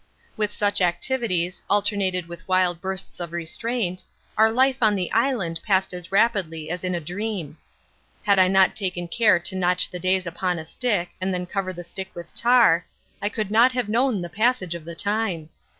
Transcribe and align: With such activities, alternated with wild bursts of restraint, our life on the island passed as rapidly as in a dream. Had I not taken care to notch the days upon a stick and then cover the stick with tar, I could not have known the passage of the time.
With 0.35 0.51
such 0.51 0.81
activities, 0.81 1.61
alternated 1.69 2.27
with 2.27 2.47
wild 2.47 2.81
bursts 2.81 3.19
of 3.19 3.31
restraint, 3.33 4.03
our 4.35 4.49
life 4.51 4.77
on 4.81 4.95
the 4.95 5.11
island 5.11 5.59
passed 5.63 5.93
as 5.93 6.11
rapidly 6.11 6.71
as 6.71 6.83
in 6.83 6.95
a 6.95 6.99
dream. 6.99 7.59
Had 8.23 8.39
I 8.39 8.47
not 8.47 8.75
taken 8.75 9.07
care 9.07 9.37
to 9.41 9.55
notch 9.55 9.91
the 9.91 9.99
days 9.99 10.25
upon 10.25 10.57
a 10.57 10.65
stick 10.65 11.11
and 11.21 11.31
then 11.31 11.45
cover 11.45 11.71
the 11.71 11.83
stick 11.83 12.09
with 12.15 12.33
tar, 12.33 12.83
I 13.21 13.29
could 13.29 13.51
not 13.51 13.73
have 13.73 13.89
known 13.89 14.21
the 14.23 14.27
passage 14.27 14.73
of 14.73 14.85
the 14.85 14.95
time. 14.95 15.49